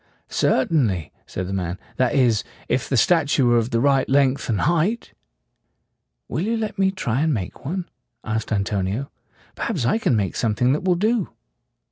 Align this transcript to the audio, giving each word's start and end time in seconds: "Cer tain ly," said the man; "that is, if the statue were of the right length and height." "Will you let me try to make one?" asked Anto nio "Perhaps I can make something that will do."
"Cer 0.29 0.65
tain 0.65 0.87
ly," 0.87 1.11
said 1.27 1.45
the 1.45 1.53
man; 1.53 1.77
"that 1.97 2.15
is, 2.15 2.43
if 2.67 2.89
the 2.89 2.97
statue 2.97 3.45
were 3.45 3.59
of 3.59 3.69
the 3.69 3.79
right 3.79 4.09
length 4.09 4.49
and 4.49 4.61
height." 4.61 5.13
"Will 6.27 6.41
you 6.41 6.57
let 6.57 6.79
me 6.79 6.89
try 6.89 7.21
to 7.21 7.27
make 7.27 7.65
one?" 7.65 7.87
asked 8.23 8.51
Anto 8.51 8.81
nio 8.81 9.09
"Perhaps 9.53 9.85
I 9.85 9.99
can 9.99 10.15
make 10.15 10.35
something 10.35 10.73
that 10.73 10.81
will 10.81 10.95
do." 10.95 11.29